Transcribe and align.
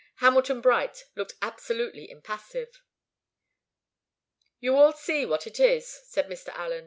Hamilton 0.15 0.61
Bright 0.61 1.05
looked 1.15 1.35
absolutely 1.43 2.09
impassive. 2.09 2.81
"You 4.59 4.75
all 4.75 4.93
see 4.93 5.27
what 5.27 5.45
it 5.45 5.59
is," 5.59 5.87
said 6.07 6.25
Mr. 6.27 6.47
Allen. 6.55 6.79